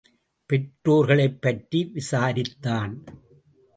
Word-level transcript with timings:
பெற்றோர்களைப் 0.49 1.41
பற்றி 1.41 1.91
விசாரித்தான். 1.93 2.93